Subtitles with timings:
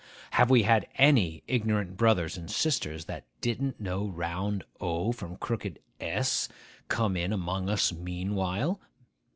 [0.31, 5.77] Have we had any ignorant brothers and sisters that didn't know round O from crooked
[5.99, 6.49] S,
[6.87, 8.81] come in among us meanwhile?